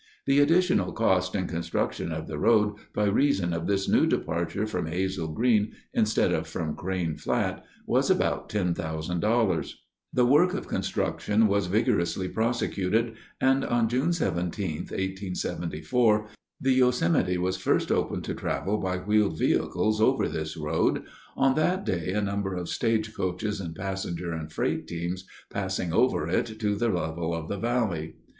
[0.25, 4.87] The additional cost in construction of the road by reason of this new departure from
[4.87, 9.73] Hazel Green instead of from Crane Flat was about $10,000.
[10.11, 16.27] The work of construction was vigorously prosecuted, and on June 17, 1874,
[16.59, 21.03] the Yosemite was first opened to travel by wheeled vehicles over this road,
[21.37, 26.27] on that day a number of stage coaches and passenger and freight teams passing over
[26.27, 28.15] it to the level of the valley.